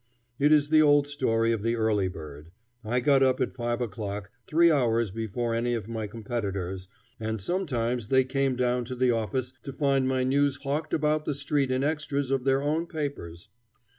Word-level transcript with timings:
It 0.39 0.51
is 0.51 0.69
the 0.69 0.81
old 0.81 1.05
story 1.05 1.51
of 1.51 1.61
the 1.61 1.75
early 1.75 2.07
bird. 2.07 2.49
I 2.83 3.01
got 3.01 3.21
up 3.21 3.39
at 3.39 3.53
five 3.53 3.81
o'clock, 3.81 4.31
three 4.47 4.71
hours 4.71 5.11
before 5.11 5.53
any 5.53 5.75
of 5.75 5.87
my 5.87 6.07
competitors, 6.07 6.87
and 7.19 7.39
sometimes 7.39 8.07
they 8.07 8.23
came 8.23 8.55
down 8.55 8.83
to 8.85 8.95
the 8.95 9.11
office 9.11 9.53
to 9.61 9.71
find 9.71 10.07
my 10.07 10.23
news 10.23 10.55
hawked 10.55 10.95
about 10.95 11.25
the 11.25 11.35
street 11.35 11.69
in 11.69 11.83
extras 11.83 12.31
of 12.31 12.45
their 12.45 12.63
own 12.63 12.87
papers. 12.87 13.49